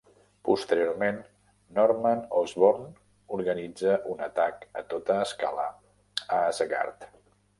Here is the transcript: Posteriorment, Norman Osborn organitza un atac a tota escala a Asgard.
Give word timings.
Posteriorment, 0.47 1.19
Norman 1.79 2.23
Osborn 2.39 2.87
organitza 3.37 3.99
un 4.15 4.25
atac 4.29 4.65
a 4.81 4.85
tota 4.95 5.19
escala 5.27 5.67
a 6.25 6.41
Asgard. 6.49 7.09